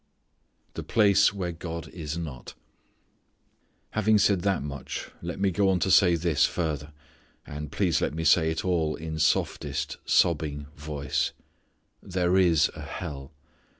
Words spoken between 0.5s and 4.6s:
The Place Where God is Not. Having said